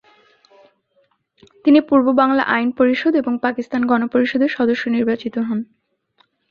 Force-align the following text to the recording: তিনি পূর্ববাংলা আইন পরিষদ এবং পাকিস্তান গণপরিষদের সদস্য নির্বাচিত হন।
তিনি 1.65 1.79
পূর্ববাংলা 1.81 2.43
আইন 2.47 2.69
পরিষদ 2.71 3.13
এবং 3.15 3.33
পাকিস্তান 3.37 3.81
গণপরিষদের 3.85 4.49
সদস্য 4.49 4.83
নির্বাচিত 4.89 5.35
হন। 5.39 5.59